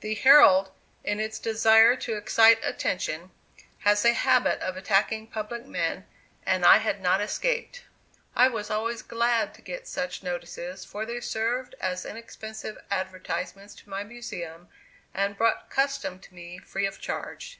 [0.00, 0.70] The Herald,
[1.02, 3.30] in its desire to excite attention,
[3.78, 6.04] has a habit of attacking public men
[6.44, 7.84] and I had not escaped.
[8.36, 13.88] I was always glad to get such notices, for they served as inexpensive advertisements to
[13.88, 14.68] my Museum,
[15.14, 17.58] and brought custom to me free of charge.